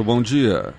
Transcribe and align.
Muito 0.00 0.14
bom 0.14 0.22
dia. 0.22 0.72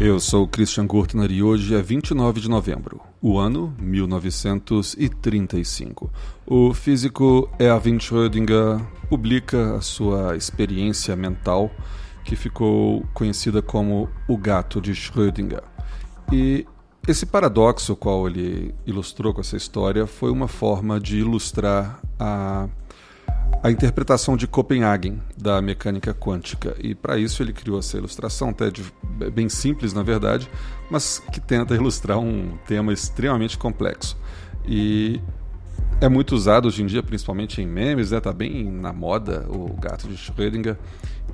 Eu 0.00 0.20
sou 0.20 0.46
Christian 0.46 0.86
Gurtner 0.86 1.28
e 1.28 1.42
hoje 1.42 1.74
é 1.74 1.82
29 1.82 2.40
de 2.40 2.48
novembro, 2.48 3.00
o 3.20 3.36
ano 3.36 3.74
1935. 3.80 6.08
O 6.46 6.72
físico 6.72 7.50
Erwin 7.58 7.98
Schrödinger 7.98 8.80
publica 9.08 9.74
a 9.74 9.80
sua 9.80 10.36
experiência 10.36 11.16
mental, 11.16 11.68
que 12.24 12.36
ficou 12.36 13.04
conhecida 13.12 13.60
como 13.60 14.08
o 14.28 14.36
gato 14.36 14.80
de 14.80 14.92
Schrödinger. 14.92 15.64
E 16.32 16.64
esse 17.08 17.26
paradoxo 17.26 17.96
qual 17.96 18.28
ele 18.28 18.72
ilustrou 18.86 19.34
com 19.34 19.40
essa 19.40 19.56
história 19.56 20.06
foi 20.06 20.30
uma 20.30 20.46
forma 20.46 21.00
de 21.00 21.18
ilustrar 21.18 22.00
a 22.20 22.68
a 23.62 23.70
interpretação 23.70 24.36
de 24.36 24.46
Copenhagen 24.46 25.20
da 25.36 25.60
mecânica 25.60 26.14
quântica. 26.14 26.76
E 26.80 26.94
para 26.94 27.18
isso 27.18 27.42
ele 27.42 27.52
criou 27.52 27.78
essa 27.78 27.96
ilustração, 27.96 28.50
até 28.50 28.70
de, 28.70 28.84
bem 29.32 29.48
simples 29.48 29.92
na 29.92 30.02
verdade, 30.02 30.48
mas 30.90 31.18
que 31.32 31.40
tenta 31.40 31.74
ilustrar 31.74 32.18
um 32.18 32.56
tema 32.66 32.92
extremamente 32.92 33.58
complexo. 33.58 34.16
E 34.66 35.20
é 36.00 36.08
muito 36.08 36.34
usado 36.34 36.68
hoje 36.68 36.82
em 36.82 36.86
dia, 36.86 37.02
principalmente 37.02 37.60
em 37.60 37.66
memes, 37.66 38.12
né? 38.12 38.20
Tá 38.20 38.32
bem 38.32 38.70
na 38.70 38.92
moda 38.92 39.44
o 39.48 39.74
gato 39.80 40.06
de 40.06 40.14
Schrödinger. 40.14 40.76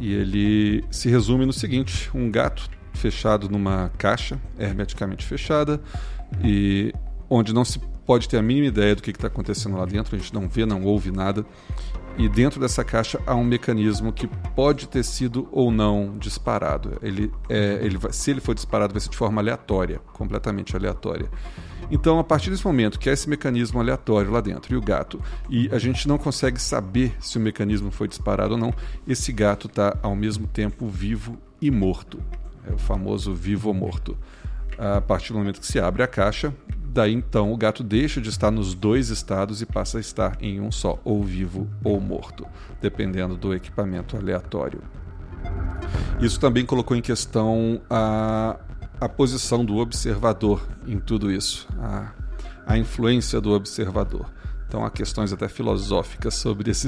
E 0.00 0.12
ele 0.12 0.84
se 0.90 1.08
resume 1.08 1.44
no 1.44 1.52
seguinte: 1.52 2.10
um 2.14 2.30
gato 2.30 2.70
fechado 2.94 3.48
numa 3.48 3.90
caixa 3.98 4.40
hermeticamente 4.58 5.26
fechada 5.26 5.80
e 6.42 6.92
onde 7.28 7.52
não 7.52 7.64
se 7.64 7.80
pode 8.06 8.28
ter 8.28 8.38
a 8.38 8.42
mínima 8.42 8.66
ideia 8.66 8.94
do 8.94 9.02
que 9.02 9.10
está 9.10 9.28
acontecendo 9.28 9.76
lá 9.76 9.84
dentro, 9.84 10.14
a 10.14 10.18
gente 10.18 10.32
não 10.32 10.48
vê, 10.48 10.64
não 10.66 10.82
ouve 10.84 11.10
nada. 11.10 11.44
E 12.16 12.28
dentro 12.28 12.60
dessa 12.60 12.84
caixa 12.84 13.20
há 13.26 13.34
um 13.34 13.42
mecanismo 13.42 14.12
que 14.12 14.28
pode 14.54 14.86
ter 14.86 15.02
sido 15.02 15.48
ou 15.50 15.72
não 15.72 16.16
disparado. 16.16 16.96
Ele, 17.02 17.32
é, 17.48 17.80
ele 17.82 17.98
se 18.12 18.30
ele 18.30 18.40
for 18.40 18.54
disparado, 18.54 18.92
vai 18.92 19.00
ser 19.00 19.10
de 19.10 19.16
forma 19.16 19.40
aleatória, 19.40 20.00
completamente 20.12 20.76
aleatória. 20.76 21.28
Então, 21.90 22.18
a 22.18 22.24
partir 22.24 22.50
desse 22.50 22.64
momento 22.64 22.98
que 22.98 23.10
há 23.10 23.12
esse 23.12 23.28
mecanismo 23.28 23.80
aleatório 23.80 24.30
lá 24.30 24.40
dentro 24.40 24.72
e 24.74 24.76
o 24.76 24.80
gato, 24.80 25.20
e 25.50 25.68
a 25.70 25.78
gente 25.78 26.06
não 26.08 26.16
consegue 26.16 26.60
saber 26.60 27.14
se 27.20 27.36
o 27.36 27.40
mecanismo 27.40 27.90
foi 27.90 28.08
disparado 28.08 28.52
ou 28.52 28.58
não, 28.58 28.72
esse 29.06 29.32
gato 29.32 29.66
está 29.66 29.98
ao 30.02 30.14
mesmo 30.14 30.46
tempo 30.46 30.88
vivo 30.88 31.36
e 31.60 31.70
morto. 31.70 32.20
É 32.66 32.72
o 32.72 32.78
famoso 32.78 33.34
vivo 33.34 33.68
ou 33.68 33.74
morto. 33.74 34.16
A 34.78 35.00
partir 35.00 35.32
do 35.32 35.38
momento 35.38 35.60
que 35.60 35.66
se 35.66 35.78
abre 35.78 36.02
a 36.02 36.06
caixa, 36.06 36.54
Daí 36.94 37.12
então 37.12 37.52
o 37.52 37.56
gato 37.56 37.82
deixa 37.82 38.20
de 38.20 38.28
estar 38.28 38.52
nos 38.52 38.72
dois 38.72 39.08
estados 39.08 39.60
e 39.60 39.66
passa 39.66 39.98
a 39.98 40.00
estar 40.00 40.36
em 40.40 40.60
um 40.60 40.70
só, 40.70 40.96
ou 41.02 41.24
vivo 41.24 41.68
ou 41.82 42.00
morto, 42.00 42.46
dependendo 42.80 43.36
do 43.36 43.52
equipamento 43.52 44.16
aleatório. 44.16 44.80
Isso 46.20 46.38
também 46.38 46.64
colocou 46.64 46.96
em 46.96 47.02
questão 47.02 47.82
a, 47.90 48.60
a 49.00 49.08
posição 49.08 49.64
do 49.64 49.78
observador 49.78 50.64
em 50.86 51.00
tudo 51.00 51.32
isso, 51.32 51.66
a, 51.80 52.12
a 52.64 52.78
influência 52.78 53.40
do 53.40 53.50
observador. 53.50 54.32
Então 54.68 54.84
há 54.84 54.90
questões 54.90 55.32
até 55.32 55.48
filosóficas 55.48 56.34
sobre 56.34 56.70
esse 56.70 56.86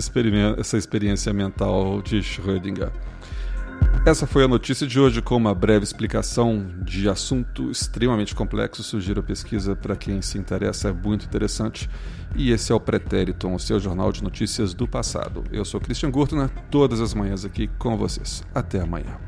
essa 0.57 0.79
experiência 0.79 1.33
mental 1.33 2.01
de 2.01 2.23
Schrödinger. 2.23 2.93
Essa 4.07 4.25
foi 4.25 4.45
a 4.45 4.49
notícia 4.49 4.87
de 4.87 5.01
hoje 5.01 5.21
com 5.21 5.37
uma 5.37 5.53
breve 5.53 5.83
explicação 5.83 6.65
de 6.81 7.09
assunto 7.09 7.73
extremamente 7.73 8.37
complexo. 8.37 8.85
Sugiro 8.85 9.19
a 9.19 9.23
pesquisa 9.23 9.75
para 9.75 9.97
quem 9.97 10.23
se 10.23 10.39
interessa, 10.39 10.91
é 10.91 10.93
muito 10.93 11.27
interessante. 11.27 11.91
E 12.37 12.53
esse 12.53 12.71
é 12.71 12.75
o 12.75 12.79
Pretérito, 12.79 13.53
o 13.53 13.59
seu 13.59 13.81
jornal 13.81 14.13
de 14.13 14.23
notícias 14.23 14.75
do 14.75 14.87
passado. 14.87 15.43
Eu 15.51 15.65
sou 15.65 15.81
Christian 15.81 16.13
Gurtner, 16.13 16.49
todas 16.71 17.01
as 17.01 17.15
manhãs 17.15 17.45
aqui 17.45 17.67
com 17.81 17.97
vocês. 17.97 18.45
Até 18.55 18.81
amanhã. 18.81 19.26